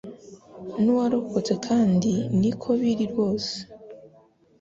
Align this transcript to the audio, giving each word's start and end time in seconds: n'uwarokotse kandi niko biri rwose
n'uwarokotse 0.81 1.53
kandi 1.67 2.11
niko 2.39 2.69
biri 2.79 3.05
rwose 3.11 3.53